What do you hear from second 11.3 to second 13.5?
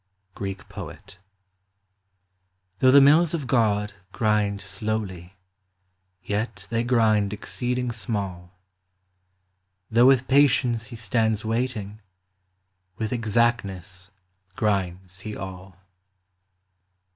waiting, with ex